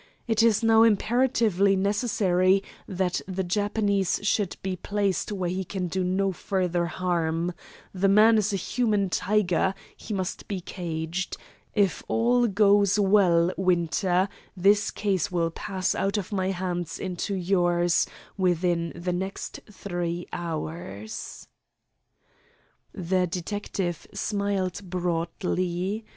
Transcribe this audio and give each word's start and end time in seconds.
"It 0.27 0.41
is 0.41 0.63
now 0.63 0.81
imperatively 0.81 1.75
necessary 1.75 2.63
that 2.87 3.21
the 3.27 3.43
Japanese 3.43 4.19
should 4.23 4.55
be 4.63 4.75
placed 4.75 5.31
where 5.31 5.47
he 5.51 5.63
can 5.63 5.85
do 5.89 6.03
no 6.03 6.31
further 6.31 6.87
harm. 6.87 7.53
The 7.93 8.07
man 8.07 8.39
is 8.39 8.51
a 8.51 8.55
human 8.55 9.11
tiger. 9.11 9.75
He 9.95 10.11
must 10.15 10.47
be 10.47 10.59
caged. 10.59 11.37
If 11.75 12.01
all 12.07 12.47
goes 12.47 12.97
well, 12.99 13.51
Winter, 13.57 14.27
this 14.57 14.89
case 14.89 15.31
will 15.31 15.51
pass 15.51 15.93
out 15.93 16.17
of 16.17 16.31
my 16.31 16.49
hands 16.49 16.97
into 16.97 17.35
yours 17.35 18.07
within 18.37 18.91
the 18.95 19.13
next 19.13 19.59
three 19.71 20.25
hours." 20.33 21.47
The 22.91 23.27
detective 23.27 24.07
smiled 24.15 24.79
broadly. 24.83 26.05